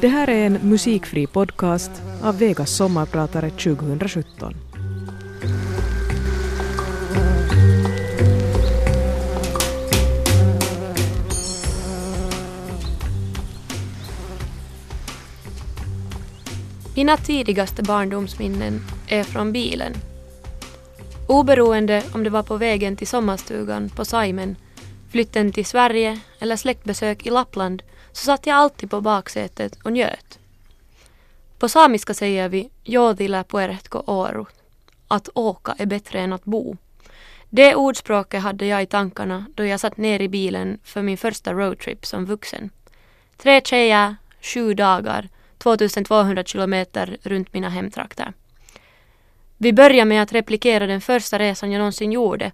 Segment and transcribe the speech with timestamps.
[0.00, 1.90] Det här är en musikfri podcast
[2.22, 4.54] av Vegas sommarpratare 2017.
[16.96, 19.92] Mina tidigaste barndomsminnen är från bilen.
[21.28, 24.56] Oberoende om det var på vägen till sommarstugan på Saimen,
[25.10, 27.82] flytten till Sverige eller släktbesök i Lappland
[28.12, 30.38] så satt jag alltid på baksätet och njöt.
[31.58, 34.44] På samiska säger vi jodila puertko oru,
[35.08, 36.76] att åka är bättre än att bo.
[37.50, 41.52] Det ordspråket hade jag i tankarna då jag satt ner i bilen för min första
[41.52, 42.70] roadtrip som vuxen.
[43.36, 48.32] Tre tjejer, sju dagar, 2200 kilometer runt mina hemtrakter.
[49.56, 52.52] Vi började med att replikera den första resan jag någonsin gjorde.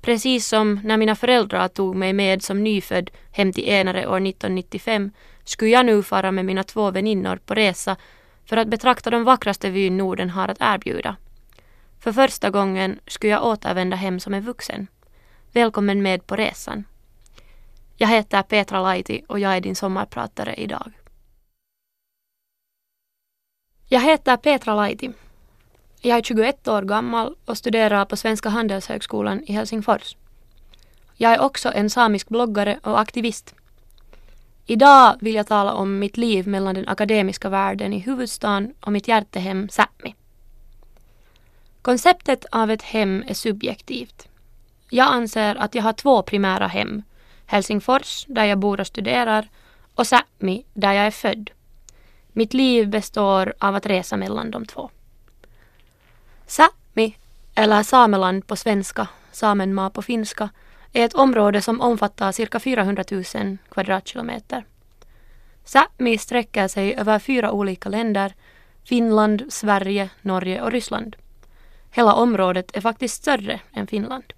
[0.00, 5.10] Precis som när mina föräldrar tog mig med som nyfödd hem till Enare år 1995
[5.44, 7.96] skulle jag nu fara med mina två väninnor på resa
[8.44, 11.16] för att betrakta de vackraste vyn Norden har att erbjuda.
[12.00, 14.86] För första gången skulle jag återvända hem som en vuxen.
[15.52, 16.84] Välkommen med på resan.
[17.96, 20.92] Jag heter Petra Laiti och jag är din sommarpratare idag.
[23.88, 25.12] Jag heter Petra Laiti.
[26.00, 30.16] Jag är 21 år gammal och studerar på Svenska Handelshögskolan i Helsingfors.
[31.16, 33.54] Jag är också en samisk bloggare och aktivist.
[34.66, 39.08] Idag vill jag tala om mitt liv mellan den akademiska världen i huvudstaden och mitt
[39.08, 40.14] hjärtehem Sápmi.
[41.82, 44.28] Konceptet av ett hem är subjektivt.
[44.90, 47.02] Jag anser att jag har två primära hem.
[47.46, 49.48] Helsingfors, där jag bor och studerar,
[49.94, 51.50] och Sápmi, där jag är född.
[52.32, 54.90] Mitt liv består av att resa mellan de två.
[56.48, 57.14] Sápmi,
[57.54, 60.48] eller Sameland på svenska, Samenmaa på finska,
[60.92, 64.64] är ett område som omfattar cirka 400 000 kvadratkilometer.
[65.64, 68.34] Sápmi sträcker sig över fyra olika länder,
[68.84, 71.16] Finland, Sverige, Norge och Ryssland.
[71.90, 74.32] Hela området är faktiskt större än Finland.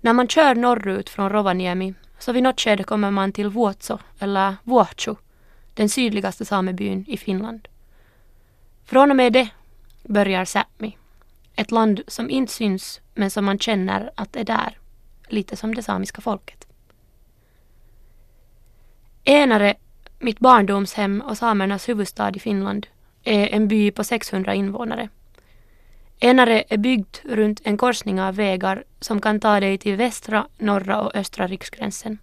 [0.00, 4.56] När man kör norrut från Rovaniemi så vid något skede kommer man till Vuotso eller
[4.64, 5.14] Vuotsu,
[5.74, 7.68] den sydligaste samebyn i Finland.
[8.84, 9.48] Från och med det
[10.02, 10.96] börjar Sápmi,
[11.56, 14.78] ett land som inte syns men som man känner att är där,
[15.28, 16.66] lite som det samiska folket.
[19.24, 19.74] Enare,
[20.18, 22.86] mitt barndomshem och samernas huvudstad i Finland,
[23.24, 25.08] är en by på 600 invånare.
[26.18, 31.00] Enare är byggt runt en korsning av vägar som kan ta dig till västra, norra
[31.00, 32.18] och östra riksgränsen.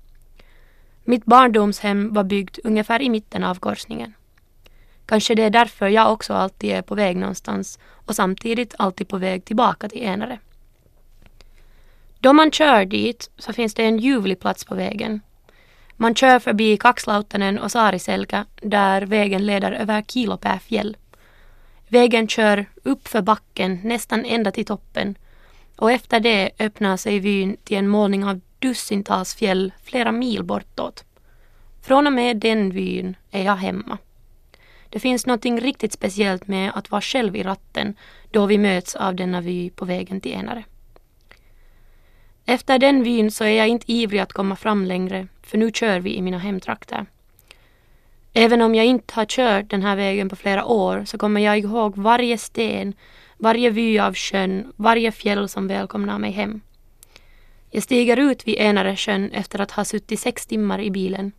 [1.03, 4.13] Mitt barndomshem var byggt ungefär i mitten av korsningen.
[5.09, 9.17] Kanske det är därför jag också alltid är på väg någonstans och samtidigt alltid på
[9.17, 10.39] väg tillbaka till Enare.
[12.19, 15.21] Då man kör dit så finns det en ljuvlig plats på vägen.
[15.95, 20.97] Man kör förbi Kaxlautanen och Saariselkä där vägen leder över Kilopää fjäll.
[21.87, 25.15] Vägen kör uppför backen nästan ända till toppen
[25.75, 31.03] och efter det öppnar sig vyn till en målning av dussintals fjäll flera mil bortåt.
[31.81, 33.97] Från och med den vyn är jag hemma.
[34.89, 37.93] Det finns något riktigt speciellt med att vara själv i ratten
[38.31, 40.63] då vi möts av denna vy på vägen till Enare.
[42.45, 45.99] Efter den vyn så är jag inte ivrig att komma fram längre, för nu kör
[45.99, 47.05] vi i mina hemtrakter.
[48.33, 51.59] Även om jag inte har kört den här vägen på flera år så kommer jag
[51.59, 52.93] ihåg varje sten,
[53.37, 56.61] varje vy av sjön, varje fjäll som välkomnar mig hem.
[57.71, 61.31] Jag stiger ut vid Enare sjön efter att ha suttit sex timmar i bilen.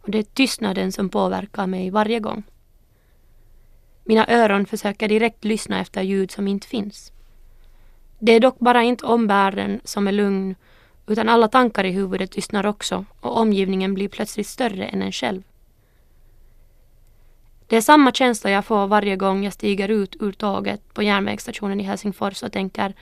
[0.00, 2.42] Och det är tystnaden som påverkar mig varje gång.
[4.10, 7.12] Mina öron försöker direkt lyssna efter ljud som inte finns.
[8.18, 10.54] Det är dock bara inte omvärlden som är lugn
[11.06, 15.42] utan alla tankar i huvudet tystnar också och omgivningen blir plötsligt större än en själv.
[17.66, 21.80] Det är samma känsla jag får varje gång jag stiger ut ur tåget på järnvägsstationen
[21.80, 22.94] i Helsingfors och tänker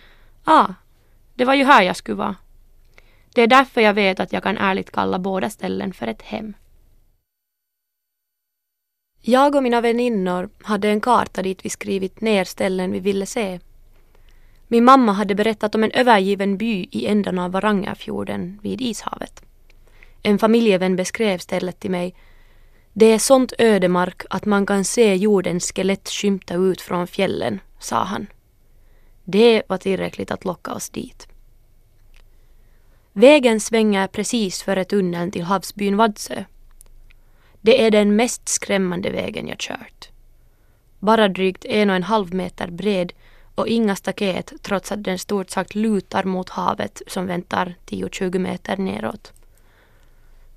[0.45, 0.69] ah,
[1.35, 2.37] det var ju här jag skulle vara.
[3.35, 6.55] Det är därför jag vet att jag kan ärligt kalla båda ställen för ett hem.
[9.21, 13.61] Jag och mina väninnor hade en karta dit vi skrivit ner ställen vi ville se.
[14.69, 19.43] Min mamma hade berättat om en övergiven by i ändan av Varangerfjorden vid Ishavet.
[20.23, 22.15] En familjevän beskrev stället till mig.
[22.93, 28.05] Det är sånt ödemark att man kan se jordens skelett skymta ut från fjällen, sa
[28.05, 28.27] han.
[29.25, 31.29] Det var tillräckligt att locka oss dit.
[33.13, 36.45] Vägen svänger precis före tunneln till havsbyn Vadsö.
[37.61, 40.09] Det är den mest skrämmande vägen jag kört.
[40.99, 43.13] Bara drygt en och en halv meter bred
[43.55, 48.77] och inga staket trots att den stort sagt lutar mot havet som väntar 10-20 meter
[48.77, 49.33] neråt.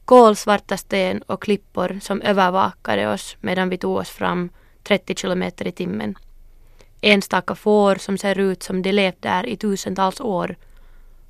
[0.05, 4.49] kolsvarta sten och klippor som övervakade oss medan vi tog oss fram
[4.83, 6.15] 30 kilometer i timmen.
[7.01, 10.55] Enstaka får som ser ut som de levt där i tusentals år.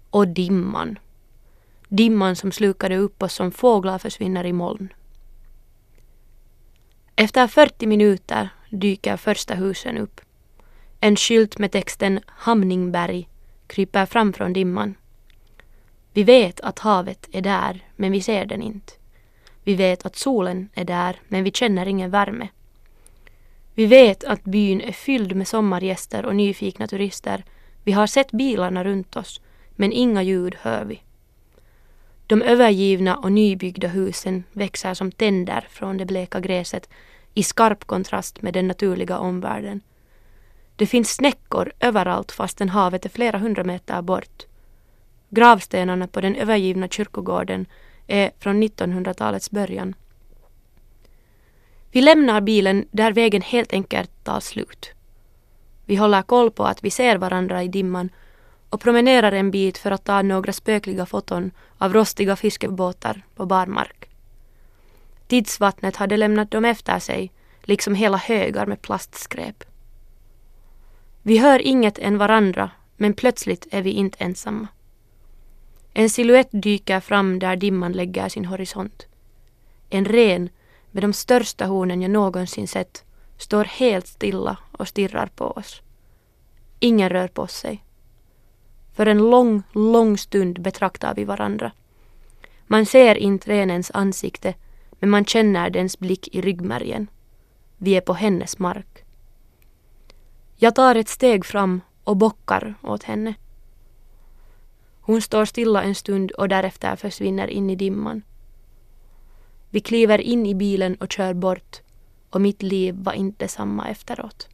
[0.10, 1.00] Och dimman.
[1.88, 4.94] Dimman som slukade upp oss som fåglar försvinner i moln.
[7.22, 10.22] Efter 40 minuter dyker första husen upp.
[11.00, 13.28] En skylt med texten Hamningberg
[13.68, 14.96] kryper fram från dimman.
[16.14, 18.94] Vi vet att havet är där, men vi ser den inte.
[19.64, 22.48] Vi vet att solen är där, men vi känner ingen värme.
[23.76, 27.44] Vi vet att byn är fylld med sommargäster och nyfikna turister.
[27.84, 29.42] Vi har sett bilarna runt oss,
[29.76, 31.02] men inga ljud hör vi.
[32.32, 36.90] De övergivna och nybyggda husen växer som tänder från det bleka gräset
[37.34, 39.82] i skarp kontrast med den naturliga omvärlden.
[40.76, 44.46] Det finns snäckor överallt fastän havet är flera hundra meter bort.
[45.30, 47.66] Gravstenarna på den övergivna kyrkogården
[48.08, 49.94] är från 1900-talets början.
[51.92, 54.92] Vi lämnar bilen där vägen helt enkelt tar slut.
[55.86, 58.10] Vi håller koll på att vi ser varandra i dimman
[58.72, 64.10] och promenerar en bit för att ta några spökliga foton av rostiga fiskebåtar på barmark.
[65.28, 67.32] Tidsvattnet hade lämnat dem efter sig,
[67.62, 69.64] liksom hela högar med plastskräp.
[71.22, 74.68] Vi hör inget än varandra, men plötsligt är vi inte ensamma.
[75.94, 79.06] En siluett dyker fram där dimman lägger sin horisont.
[79.90, 80.50] En ren
[80.92, 83.04] med de största hornen jag någonsin sett
[83.38, 85.82] står helt stilla och stirrar på oss.
[86.80, 87.84] Ingen rör på sig.
[88.94, 91.72] För en lång, lång stund betraktar vi varandra.
[92.68, 94.54] Man ser inte renens ansikte
[95.00, 97.08] men man känner dens blick i ryggmärgen.
[97.78, 99.04] Vi är på hennes mark.
[100.56, 103.34] Jag tar ett steg fram och bockar åt henne.
[105.02, 108.22] Hon står stilla en stund och därefter försvinner in i dimman.
[109.70, 111.82] Vi kliver in i bilen och kör bort
[112.30, 114.48] och mitt liv var inte samma efteråt.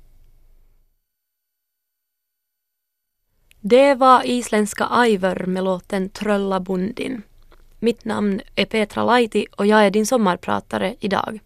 [3.69, 7.21] Det var isländska Ivor med låten Tröllabundin.
[7.79, 11.39] Mitt namn är Petra Laiti och jag är din sommarpratare idag.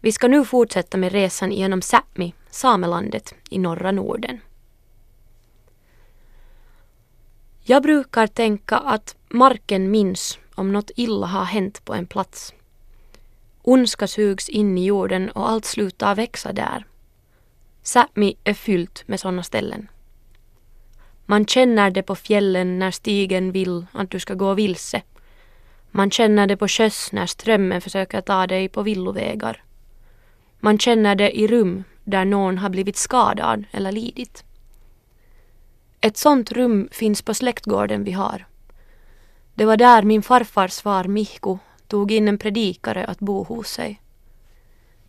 [0.00, 4.40] Vi ska nu fortsätta med resan genom Sápmi, samelandet i norra Norden.
[7.62, 12.54] Jag brukar tänka att marken minns om något illa har hänt på en plats.
[13.62, 16.86] Ondska sugs in i jorden och allt slutar växa där.
[17.82, 19.88] Sápmi är fyllt med sådana ställen.
[21.30, 25.02] Man känner det på fjällen när stigen vill att du ska gå vilse.
[25.90, 29.62] Man känner det på sjöss när strömmen försöker ta dig på villovägar.
[30.60, 34.44] Man känner det i rum där någon har blivit skadad eller lidit.
[36.00, 38.46] Ett sånt rum finns på släktgården vi har.
[39.54, 44.00] Det var där min farfars far Mihko tog in en predikare att bo hos sig.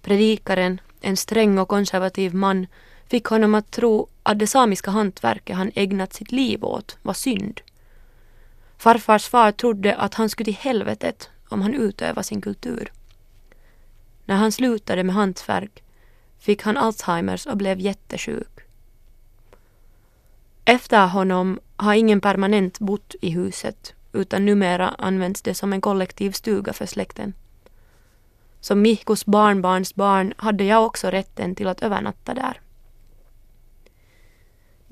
[0.02, 2.68] Predikaren, en sträng och konservativ man,
[3.12, 7.62] fick honom att tro att det samiska hantverket han ägnat sitt liv åt var synd.
[8.78, 12.92] Farfars far trodde att han skulle till helvetet om han utövade sin kultur.
[14.26, 15.84] När han slutade med hantverk
[16.40, 18.60] fick han Alzheimers och blev jättesjuk.
[20.66, 26.32] Efter honom har ingen permanent bott i huset utan numera används det som en kollektiv
[26.32, 27.34] stuga för släkten.
[28.60, 32.62] Som Mihkos barnbarns barn hade jag också rätten till att övernatta där.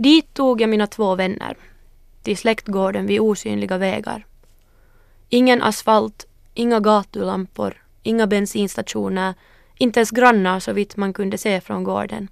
[0.01, 1.57] Dit tog jag mina två vänner,
[2.21, 4.25] till släktgården vid osynliga vägar.
[5.29, 9.33] Ingen asfalt, inga gatulampor, inga bensinstationer,
[9.77, 12.27] inte ens grannar så vitt man kunde se från gården.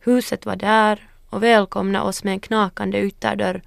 [0.00, 3.62] Huset var där och välkomnade oss med en knakande ytterdörr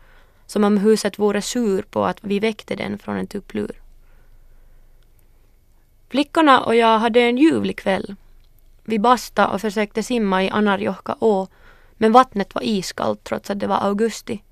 [0.45, 3.81] som om huset vore sur på att vi väckte den från en tupplur.
[6.10, 8.15] Flickorna och jag hade en ljuvlig kväll.
[8.83, 11.48] Vi bastade och försökte simma i Anarjohka å
[12.01, 14.43] men vattnet var iskallt trots att det var augusti.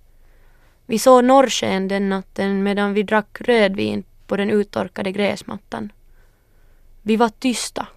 [0.86, 5.92] Vi såg norrsken den natten medan vi drack rödvin på den uttorkade gräsmattan.
[7.02, 7.88] Vi var tysta.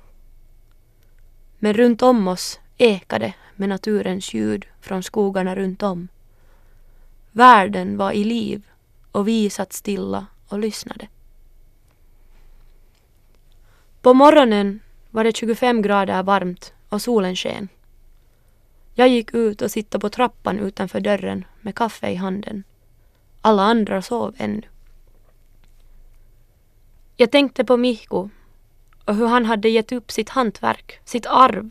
[1.59, 6.09] Men runt om oss ekade med naturens ljud från skogarna runt om.
[7.32, 8.62] Världen var i liv
[9.12, 11.09] och vi satt stilla och lyssnade.
[14.02, 14.80] På morgonen
[15.11, 17.68] var det 25 grader varmt och solen sken.
[18.94, 22.64] Jag gick ut och sittade på trappan utanför dörren med kaffe i handen.
[23.40, 24.62] Alla andra sov ännu.
[27.16, 28.28] Jag tänkte på Mihko
[29.04, 31.70] och hur han hade gett upp sitt hantverk, sitt arv,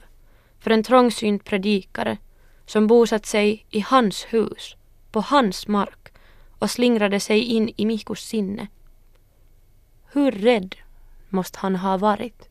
[0.59, 2.17] för en trångsynt predikare
[2.65, 4.75] som bosatt sig i hans hus,
[5.11, 6.13] på hans mark
[6.59, 8.67] och slingrade sig in i Mihkos sinne.
[10.11, 10.75] Hur rädd
[11.29, 12.49] måste han ha varit?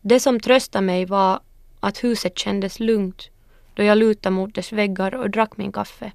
[0.00, 1.40] Det som tröstade mig var
[1.82, 3.30] att huset kändes lugnt
[3.74, 6.12] då jag lutade mot dess väggar och drack min kaffe.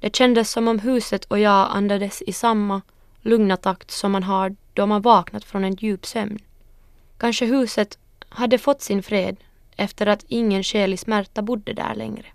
[0.00, 2.82] Det kändes som om huset och jag andades i samma
[3.20, 6.38] lugna takt som man har då man vaknat från en djup sömn.
[7.18, 7.98] Kanske huset
[8.28, 9.36] hade fått sin fred
[9.76, 12.26] efter att ingen själig smärta bodde där längre.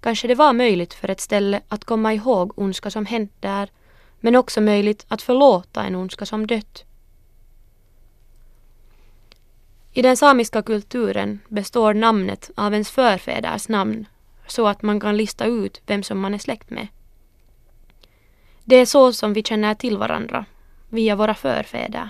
[0.00, 3.70] Kanske det var möjligt för ett ställe att komma ihåg ondska som hänt där,
[4.20, 6.85] men också möjligt att förlåta en ondska som dött.
[9.96, 14.06] I den samiska kulturen består namnet av ens förfäders namn
[14.46, 16.88] så att man kan lista ut vem som man är släkt med.
[18.64, 20.44] Det är så som vi känner till varandra,
[20.88, 22.08] via våra förfäder.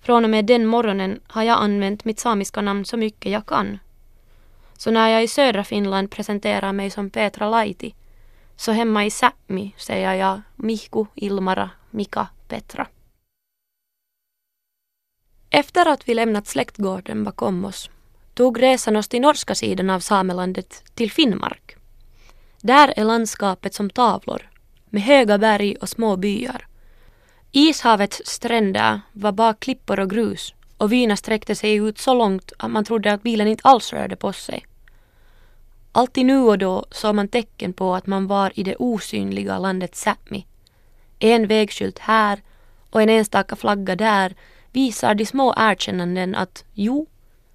[0.00, 3.78] Från och med den morgonen har jag använt mitt samiska namn så mycket jag kan.
[4.76, 7.94] Så när jag i södra Finland presenterar mig som Petra Laiti,
[8.56, 12.86] så hemma i Sápmi säger jag Mihku, Ilmara, Mika, Petra.
[15.56, 17.90] Efter att vi lämnat släktgården bakom oss
[18.34, 21.76] tog resan oss till norska sidan av Samelandet, till Finnmark.
[22.60, 24.50] Där är landskapet som tavlor,
[24.86, 26.66] med höga berg och små byar.
[27.52, 32.70] Ishavets stränder var bara klippor och grus och vyerna sträckte sig ut så långt att
[32.70, 34.66] man trodde att bilen inte alls rörde på sig.
[35.92, 39.94] Alltid nu och då såg man tecken på att man var i det osynliga landet
[39.94, 40.46] Sápmi.
[41.18, 42.42] En vägskylt här
[42.90, 44.34] och en enstaka flagga där
[44.76, 47.06] visar de små erkännanden att jo,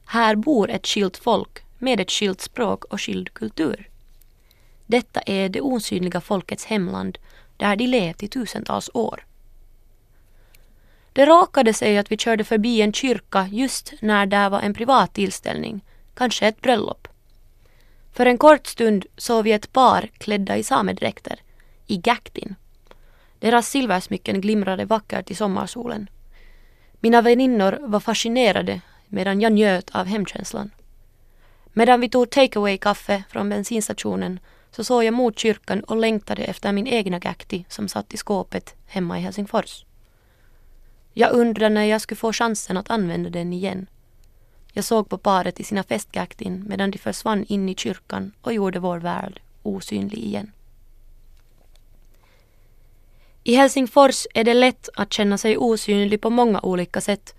[0.06, 3.90] här bor ett skilt folk med ett skilt språk och skild kultur.
[4.86, 7.18] Detta är det osynliga folkets hemland
[7.58, 9.25] där de levt i tusentals år.
[11.13, 15.13] Det råkade sig att vi körde förbi en kyrka just när där var en privat
[15.13, 15.82] tillställning,
[16.13, 17.08] kanske ett bröllop.
[18.13, 21.40] För en kort stund såg vi ett par klädda i samedräkter,
[21.88, 22.56] i gaktin.
[23.40, 26.10] Deras silversmycken glimrade vackert i sommarsolen.
[27.03, 30.72] Mina väninnor var fascinerade medan jag njöt av hemkänslan.
[31.74, 34.39] Medan vi tog takeaway kaffe från bensinstationen
[34.72, 38.75] så såg jag mot kyrkan och längtade efter min egna gakti som satt i skåpet
[38.88, 39.86] hemma i Helsingfors.
[41.13, 43.88] Jag undrade när jag skulle få chansen att använda den igen.
[44.74, 48.79] Jag såg på paret i sina festgaktin medan de försvann in i kyrkan och gjorde
[48.79, 50.51] vår värld osynlig igen.
[53.43, 57.36] I Helsingfors är det lätt att känna sig osynlig på många olika sätt.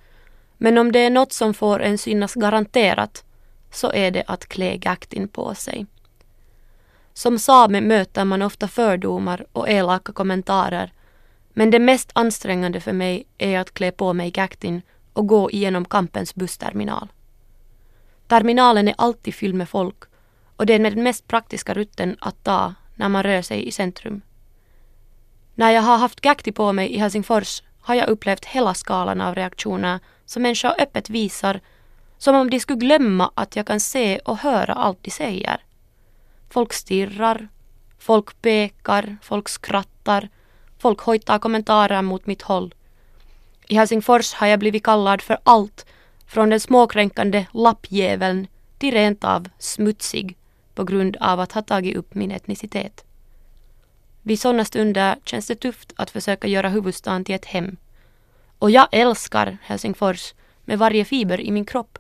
[0.59, 3.25] Men om det är något som får en synas garanterat
[3.71, 5.87] så är det att klä gaktin på sig.
[7.15, 10.93] Som same möter man ofta fördomar och elaka kommentarer
[11.53, 14.83] men det mest ansträngande för mig är att klä på mig gaktin
[15.13, 17.09] och gå igenom kampens bussterminal.
[18.29, 20.05] Terminalen är alltid fylld med folk
[20.57, 24.23] och det är den mest praktiska rutten att ta när man rör sig i centrum.
[25.55, 29.35] När jag har haft gakti på mig i Helsingfors har jag upplevt hela skalan av
[29.35, 31.61] reaktioner som människor öppet visar
[32.19, 35.65] som om de skulle glömma att jag kan se och höra allt de säger.
[36.51, 37.49] Folk stirrar,
[37.99, 40.29] folk pekar, folk skrattar,
[40.79, 42.75] folk hojtar kommentarer mot mitt håll.
[43.69, 45.87] I Helsingfors har jag blivit kallad för allt
[46.27, 48.47] från den småkränkande lappjäveln
[48.79, 50.37] till rent av smutsig
[50.75, 53.05] på grund av att ha tagit upp min etnicitet.
[54.23, 57.77] Vid sådana stunder känns det tufft att försöka göra huvudstaden till ett hem.
[58.59, 61.99] Och jag älskar Helsingfors med varje fiber i min kropp.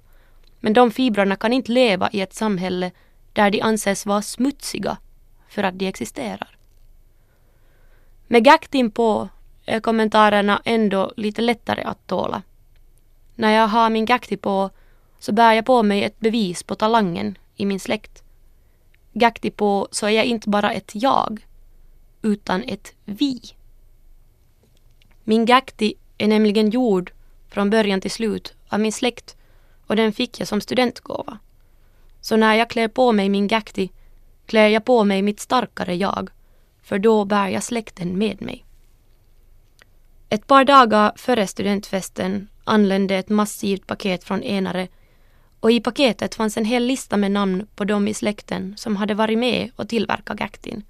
[0.60, 2.90] Men de fibrerna kan inte leva i ett samhälle
[3.32, 4.96] där de anses vara smutsiga
[5.48, 6.56] för att de existerar.
[8.26, 9.28] Med gaktin på
[9.66, 12.42] är kommentarerna ändå lite lättare att tåla.
[13.34, 14.70] När jag har min gakti på
[15.18, 18.22] så bär jag på mig ett bevis på talangen i min släkt.
[19.12, 21.46] Gakti på så är jag inte bara ett jag
[22.22, 23.40] utan ett vi.
[25.24, 27.12] Min gakti är nämligen gjord
[27.48, 29.36] från början till slut av min släkt
[29.86, 31.38] och den fick jag som studentgåva.
[32.20, 33.90] Så när jag klär på mig min gakti
[34.46, 36.30] klär jag på mig mitt starkare jag,
[36.82, 38.64] för då bär jag släkten med mig.
[40.28, 44.88] Ett par dagar före studentfesten anlände ett massivt paket från Enare
[45.60, 49.14] och i paketet fanns en hel lista med namn på de i släkten som hade
[49.14, 50.84] varit med och tillverkat gaktin.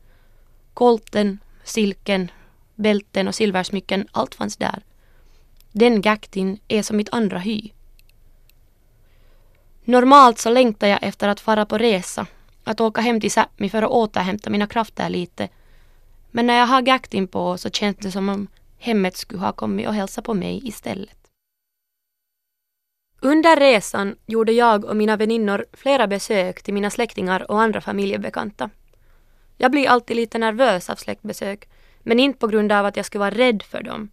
[0.74, 2.30] Kolten, silken,
[2.74, 4.82] bälten och silversmycken, allt fanns där.
[5.72, 7.70] Den gaktin är som mitt andra hy.
[9.84, 12.26] Normalt så längtar jag efter att fara på resa,
[12.64, 15.48] att åka hem till Sápmi för att återhämta mina krafter lite.
[16.30, 18.48] Men när jag har gaktin på så känns det som om
[18.78, 21.16] hemmet skulle ha kommit och hälsat på mig istället.
[23.20, 28.70] Under resan gjorde jag och mina väninnor flera besök till mina släktingar och andra familjebekanta.
[29.62, 31.68] Jag blir alltid lite nervös av släktbesök,
[32.02, 34.10] Men inte på grund av att jag skulle vara rädd för dem.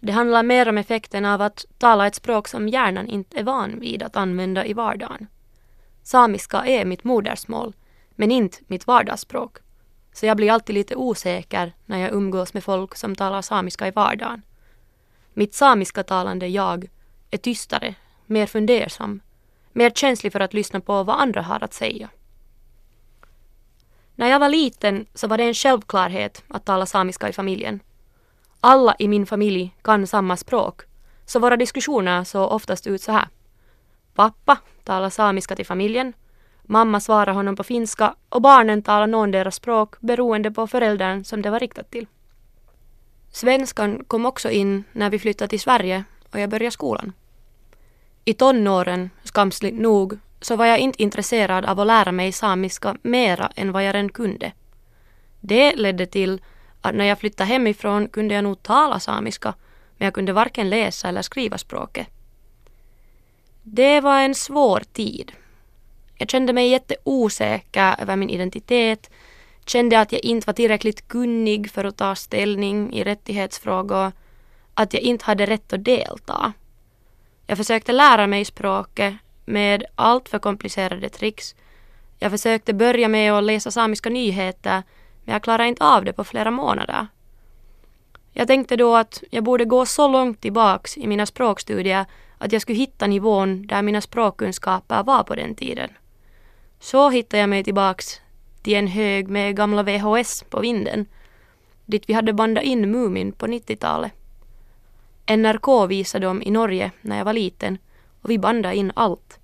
[0.00, 3.80] Det handlar mer om effekten av att tala ett språk som hjärnan inte är van
[3.80, 5.26] vid att använda i vardagen.
[6.02, 7.74] Samiska är mitt modersmål,
[8.10, 9.56] men inte mitt vardagsspråk.
[10.12, 13.90] Så jag blir alltid lite osäker när jag umgås med folk som talar samiska i
[13.90, 14.42] vardagen.
[15.34, 16.88] Mitt samiska talande jag
[17.30, 17.94] är tystare,
[18.26, 19.20] mer fundersam,
[19.72, 22.08] mer känslig för att lyssna på vad andra har att säga.
[24.18, 27.80] När jag var liten så var det en självklarhet att tala samiska i familjen.
[28.60, 30.82] Alla i min familj kan samma språk,
[31.26, 33.28] så våra diskussioner såg oftast ut så här.
[34.14, 36.12] Pappa talar samiska till familjen,
[36.62, 41.42] mamma svarar honom på finska och barnen talar någon deras språk beroende på föräldern som
[41.42, 42.06] det var riktat till.
[43.30, 47.12] Svenskan kom också in när vi flyttade till Sverige och jag började skolan.
[48.24, 53.52] I tonåren, skamsligt nog, så var jag inte intresserad av att lära mig samiska mera
[53.56, 54.52] än vad jag redan kunde.
[55.40, 56.40] Det ledde till
[56.80, 59.54] att när jag flyttade hemifrån kunde jag nog tala samiska,
[59.96, 62.06] men jag kunde varken läsa eller skriva språket.
[63.62, 65.32] Det var en svår tid.
[66.14, 69.10] Jag kände mig jätteosäker över min identitet,
[69.66, 74.12] kände att jag inte var tillräckligt kunnig för att ta ställning i rättighetsfrågor,
[74.74, 76.52] att jag inte hade rätt att delta.
[77.46, 79.14] Jag försökte lära mig språket
[79.48, 81.54] med allt för komplicerade tricks.
[82.18, 84.82] Jag försökte börja med att läsa samiska nyheter
[85.24, 87.06] men jag klarade inte av det på flera månader.
[88.32, 92.06] Jag tänkte då att jag borde gå så långt tillbaks i mina språkstudier
[92.38, 95.90] att jag skulle hitta nivån där mina språkkunskaper var på den tiden.
[96.80, 98.20] Så hittade jag mig tillbaks
[98.62, 101.06] till en hög med gamla VHS på vinden,
[101.86, 104.12] dit vi hade bandat in Mumin på 90-talet.
[105.26, 107.78] NRK visade dem i Norge när jag var liten
[108.22, 109.37] och vi bandade in allt.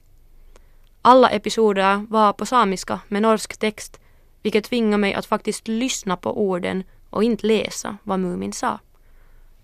[1.06, 4.00] Alla episoder var på samiska med norsk text
[4.42, 8.78] vilket tvingade mig att faktiskt lyssna på orden och inte läsa vad Mumin sa.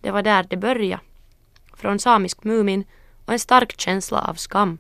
[0.01, 1.03] Det var där det började.
[1.75, 2.85] Från samisk Mumin
[3.25, 4.79] och en stark känsla av skam.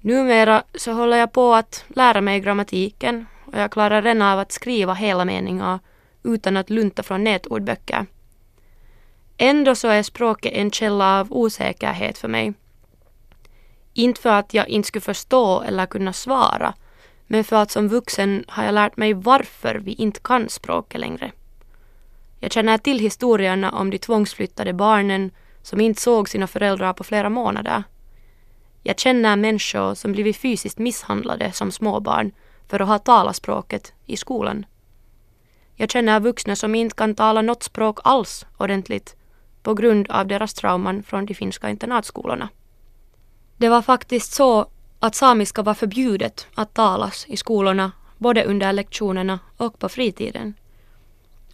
[0.00, 4.52] Numera så håller jag på att lära mig grammatiken och jag klarar redan av att
[4.52, 5.78] skriva hela meningar
[6.22, 8.06] utan att lunta från nätordböcker.
[9.36, 12.54] Ändå så är språket en källa av osäkerhet för mig.
[13.94, 16.74] Inte för att jag inte skulle förstå eller kunna svara,
[17.26, 21.32] men för att som vuxen har jag lärt mig varför vi inte kan språket längre.
[22.40, 25.30] Jag känner till historierna om de tvångsflyttade barnen
[25.62, 27.82] som inte såg sina föräldrar på flera månader.
[28.82, 32.32] Jag känner människor som blivit fysiskt misshandlade som småbarn
[32.68, 34.66] för att ha talat språket i skolan.
[35.74, 39.16] Jag känner vuxna som inte kan tala något språk alls ordentligt
[39.62, 42.48] på grund av deras trauman från de finska internatskolorna.
[43.62, 44.66] Det var faktiskt så
[45.00, 50.54] att samiska var förbjudet att talas i skolorna både under lektionerna och på fritiden.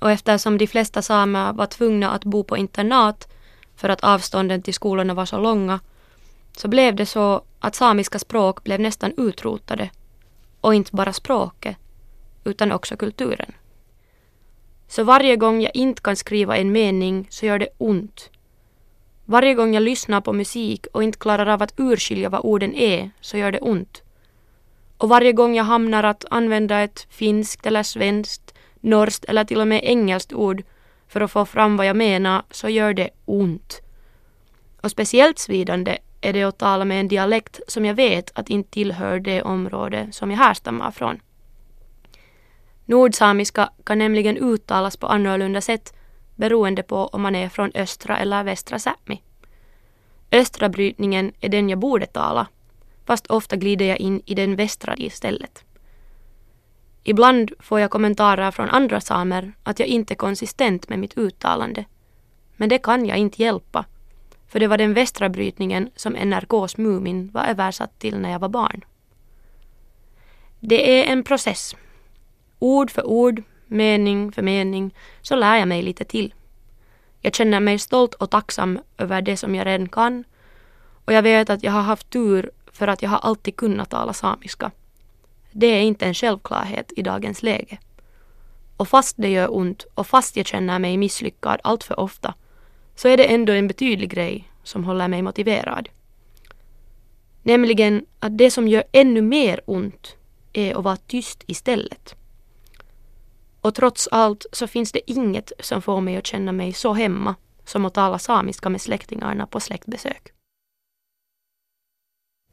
[0.00, 3.28] Och eftersom de flesta samer var tvungna att bo på internat
[3.76, 5.80] för att avstånden till skolorna var så långa
[6.56, 9.90] så blev det så att samiska språk blev nästan utrotade.
[10.60, 11.76] Och inte bara språket,
[12.44, 13.52] utan också kulturen.
[14.88, 18.30] Så varje gång jag inte kan skriva en mening så gör det ont.
[19.30, 23.10] Varje gång jag lyssnar på musik och inte klarar av att urskilja vad orden är
[23.20, 24.02] så gör det ont.
[24.98, 29.68] Och varje gång jag hamnar att använda ett finskt eller svenskt, norskt eller till och
[29.68, 30.62] med engelskt ord
[31.08, 33.80] för att få fram vad jag menar så gör det ont.
[34.80, 38.70] Och speciellt svidande är det att tala med en dialekt som jag vet att inte
[38.70, 41.20] tillhör det område som jag härstammar från.
[42.84, 45.92] Nordsamiska kan nämligen uttalas på annorlunda sätt
[46.38, 49.22] beroende på om man är från östra eller västra Sápmi.
[50.32, 52.46] Östra brytningen är den jag borde tala,
[53.04, 55.64] fast ofta glider jag in i den västra istället.
[57.04, 61.84] Ibland får jag kommentarer från andra samer att jag inte är konsistent med mitt uttalande.
[62.56, 63.84] Men det kan jag inte hjälpa,
[64.48, 68.48] för det var den västra brytningen som NRKs Mumin var översatt till när jag var
[68.48, 68.84] barn.
[70.60, 71.76] Det är en process
[72.58, 76.34] Ord för ord, mening för mening, så lär jag mig lite till.
[77.20, 80.24] Jag känner mig stolt och tacksam över det som jag redan kan
[81.04, 84.12] och jag vet att jag har haft tur för att jag har alltid kunnat tala
[84.12, 84.70] samiska.
[85.52, 87.78] Det är inte en självklarhet i dagens läge.
[88.76, 92.34] Och fast det gör ont och fast jag känner mig misslyckad allt för ofta
[92.94, 95.88] så är det ändå en betydlig grej som håller mig motiverad.
[97.42, 100.16] Nämligen att det som gör ännu mer ont
[100.52, 102.17] är att vara tyst istället.
[103.60, 107.34] Och trots allt så finns det inget som får mig att känna mig så hemma
[107.64, 110.32] som att tala samiska med släktingarna på släktbesök.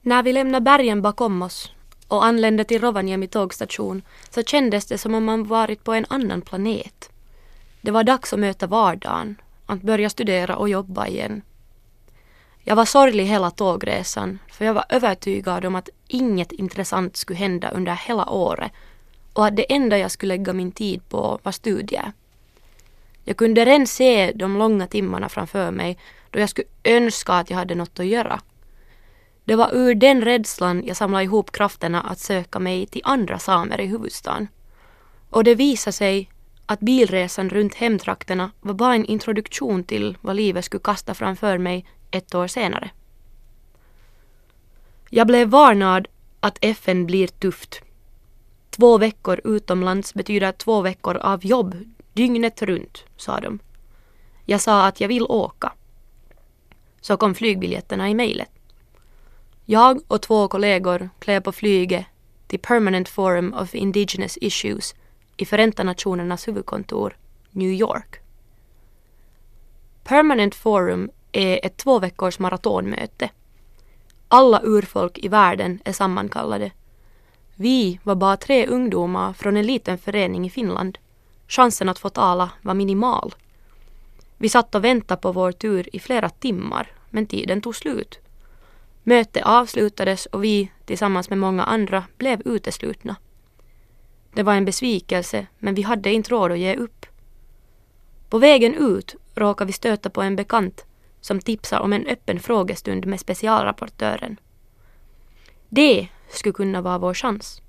[0.01, 1.71] När vi lämnade bergen bakom oss
[2.07, 6.41] och anlände till Rovaniemi tågstation så kändes det som om man varit på en annan
[6.41, 7.09] planet.
[7.81, 11.41] Det var dags att möta vardagen, att börja studera och jobba igen.
[12.63, 17.69] Jag var sorglig hela tågresan för jag var övertygad om att inget intressant skulle hända
[17.69, 18.71] under hela året
[19.35, 22.11] och att det enda jag skulle lägga min tid på var studier.
[23.23, 25.97] Jag kunde redan se de långa timmarna framför mig
[26.29, 28.41] då jag skulle önska att jag hade något att göra.
[29.43, 33.81] Det var ur den rädslan jag samlade ihop krafterna att söka mig till andra samer
[33.81, 34.47] i huvudstaden.
[35.29, 36.29] Och det visade sig
[36.65, 41.85] att bilresan runt hemtrakterna var bara en introduktion till vad livet skulle kasta framför mig
[42.11, 42.89] ett år senare.
[45.09, 46.07] Jag blev varnad
[46.39, 47.84] att FN blir tufft.
[48.75, 51.75] Två veckor utomlands betyder två veckor av jobb
[52.13, 53.59] dygnet runt, sa de.
[54.45, 55.73] Jag sa att jag vill åka.
[57.01, 58.49] Så kom flygbiljetterna i mejlet.
[59.65, 62.05] Jag och två kollegor klev på flyget
[62.47, 64.95] till Permanent Forum of Indigenous Issues
[65.37, 67.17] i Förenta Nationernas huvudkontor,
[67.51, 68.19] New York.
[70.03, 73.29] Permanent Forum är ett två veckors maratonmöte.
[74.27, 76.71] Alla urfolk i världen är sammankallade.
[77.55, 80.97] Vi var bara tre ungdomar från en liten förening i Finland.
[81.47, 83.35] Chansen att få tala var minimal.
[84.37, 88.19] Vi satt och väntade på vår tur i flera timmar, men tiden tog slut.
[89.03, 93.15] Mötet avslutades och vi, tillsammans med många andra, blev uteslutna.
[94.33, 97.05] Det var en besvikelse, men vi hade inte råd att ge upp.
[98.29, 100.85] På vägen ut råkade vi stöta på en bekant
[101.21, 104.39] som tipsar om en öppen frågestund med specialrapportören.
[105.69, 107.61] Det skulle kunna vara vår chans.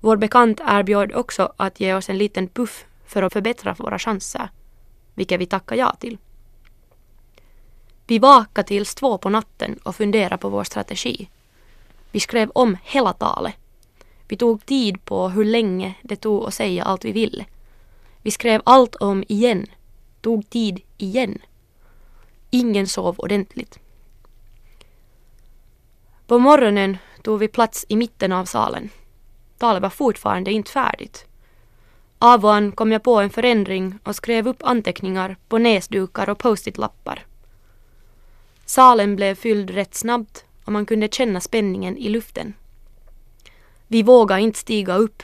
[0.00, 4.48] Vår bekant erbjöd också att ge oss en liten puff för att förbättra våra chanser,
[5.14, 6.18] vilket vi tackade ja till.
[8.06, 11.28] Vi vakade tills två på natten och funderade på vår strategi.
[12.10, 13.54] Vi skrev om hela talet.
[14.28, 17.44] Vi tog tid på hur länge det tog att säga allt vi ville.
[18.22, 19.66] Vi skrev allt om igen.
[20.20, 21.38] Tog tid igen.
[22.50, 23.78] Ingen sov ordentligt.
[26.26, 28.90] På morgonen tog vi plats i mitten av salen.
[29.58, 31.26] Talet var fortfarande inte färdigt.
[32.18, 36.38] Av och an kom jag på en förändring och skrev upp anteckningar på näsdukar och
[36.38, 37.26] post-it-lappar.
[38.64, 42.54] Salen blev fylld rätt snabbt och man kunde känna spänningen i luften.
[43.86, 45.22] Vi vågade inte stiga upp,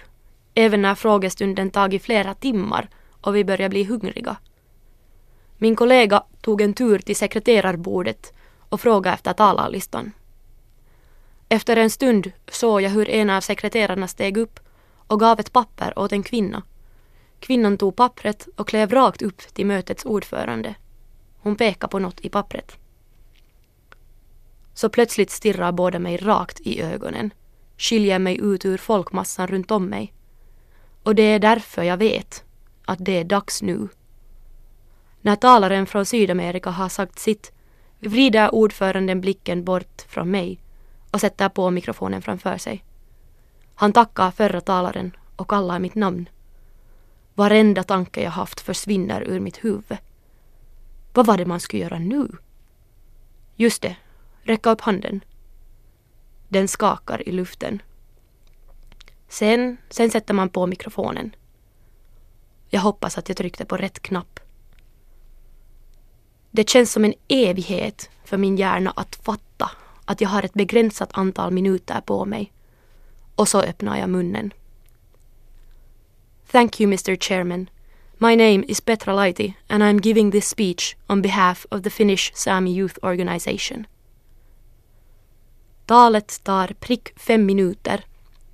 [0.55, 2.89] även när frågestunden tagit flera timmar
[3.21, 4.37] och vi började bli hungriga.
[5.59, 8.33] Min kollega tog en tur till sekreterarbordet
[8.69, 10.13] och frågade efter talarlistan.
[11.49, 14.61] Efter en stund såg jag hur en av sekreterarna steg upp
[15.07, 16.63] och gav ett papper åt en kvinna.
[17.41, 20.75] Kvinnan tog pappret och klev rakt upp till mötets ordförande.
[21.39, 22.77] Hon pekade på något i pappret.
[24.75, 27.31] Så plötsligt stirrar båda mig rakt i ögonen,
[27.79, 30.13] skiljer mig ut ur folkmassan runt om mig.
[31.03, 32.45] Och det är därför jag vet
[32.85, 33.89] att det är dags nu.
[35.21, 37.53] När talaren från Sydamerika har sagt sitt
[37.99, 40.61] vrider ordföranden blicken bort från mig
[41.17, 42.85] och sätter på mikrofonen framför sig.
[43.75, 46.29] Han tackar förra talaren och kallar mitt namn.
[47.35, 49.99] Varenda tanke jag haft försvinner ur mitt huvud.
[51.13, 52.29] Vad var det man skulle göra nu?
[53.55, 53.97] Just det,
[54.43, 55.21] räcka upp handen.
[56.49, 57.83] Den skakar i luften.
[59.29, 61.35] Sen, sen sätter man på mikrofonen.
[62.69, 64.41] Jag hoppas att jag tryckte på rätt knapp.
[66.51, 69.71] Det känns som en evighet för min hjärna att fatta
[70.07, 72.53] att jag har ett begränsat antal minuter på mig.
[73.35, 74.53] Och så öppnar jag munnen.
[76.51, 77.17] Thank you, Mr.
[77.17, 77.71] Chairman.
[78.19, 82.33] My name is Petra Laiti and I'm giving this speech on behalf of the Finnish
[82.35, 83.87] Sami Youth Organization.
[85.87, 88.05] Talet tar prick fem minuter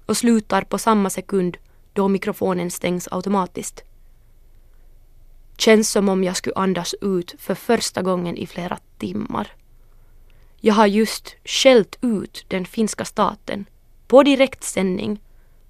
[0.07, 1.57] och slutar på samma sekund
[1.93, 3.85] då mikrofonen stängs automatiskt.
[5.57, 9.53] Känns som om jag skulle andas ut för första gången i flera timmar.
[10.65, 13.65] Jag har just skällt ut den finska staten
[14.07, 15.21] på direktsändning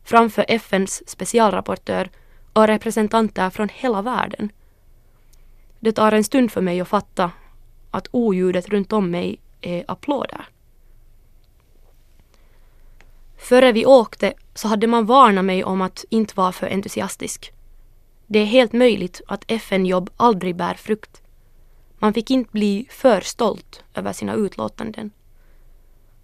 [0.04, 2.10] framför FNs specialrapportör
[2.52, 4.52] och representanter från hela världen.
[5.80, 7.30] Det tar en stund för mig att fatta
[7.90, 10.48] att oljudet runt om mig är applåder.
[13.38, 17.52] Före vi åkte så hade man varnat mig om att inte vara för entusiastisk.
[18.26, 21.21] Det är helt möjligt att FN-jobb aldrig bär frukt.
[22.02, 25.10] Man fick inte bli för stolt över sina utlåtanden.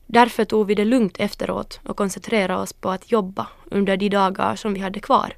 [0.07, 4.57] Därför tog vi det lugnt efteråt och koncentrerade oss på att jobba under de dagar
[4.57, 5.37] som vi hade kvar.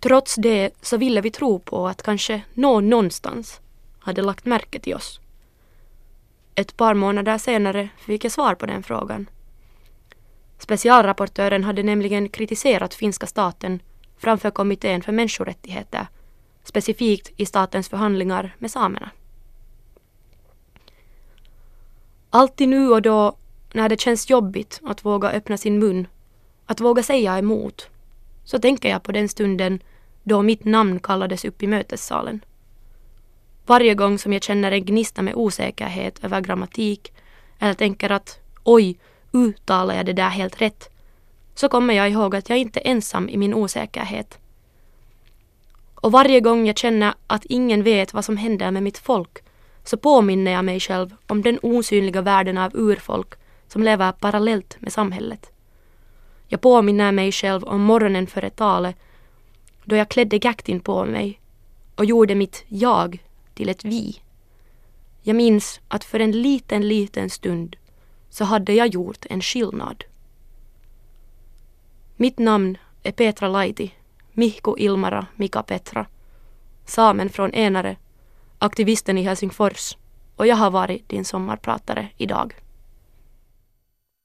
[0.00, 3.60] Trots det så ville vi tro på att kanske någon någonstans
[3.98, 5.20] hade lagt märke till oss.
[6.54, 9.26] Ett par månader senare fick jag svar på den frågan.
[10.58, 13.80] Specialrapportören hade nämligen kritiserat finska staten
[14.18, 16.06] framför kommittén för människorättigheter
[16.64, 19.10] specifikt i statens förhandlingar med samerna.
[22.30, 23.36] Alltid nu och då
[23.72, 26.06] när det känns jobbigt att våga öppna sin mun,
[26.66, 27.88] att våga säga emot,
[28.44, 29.82] så tänker jag på den stunden
[30.22, 32.44] då mitt namn kallades upp i mötessalen.
[33.66, 37.12] Varje gång som jag känner en gnista med osäkerhet över grammatik
[37.58, 38.98] eller tänker att oj,
[39.32, 40.90] uttalar jag det där helt rätt?
[41.54, 44.38] Så kommer jag ihåg att jag inte är ensam i min osäkerhet.
[46.04, 49.38] Och varje gång jag känner att ingen vet vad som händer med mitt folk
[49.84, 53.34] så påminner jag mig själv om den osynliga världen av urfolk
[53.68, 55.50] som lever parallellt med samhället.
[56.48, 58.96] Jag påminner mig själv om morgonen före talet
[59.84, 61.40] då jag klädde gaktin på mig
[61.94, 63.22] och gjorde mitt jag
[63.54, 64.20] till ett vi.
[65.22, 67.76] Jag minns att för en liten, liten stund
[68.30, 70.04] så hade jag gjort en skillnad.
[72.16, 73.94] Mitt namn är Petra Laiti,
[74.36, 76.06] Mihko Ilmara Mika Petra,
[76.84, 77.96] samen från Enare,
[78.58, 79.96] aktivisten i Helsingfors.
[80.36, 82.54] Och jag har varit din sommarpratare idag.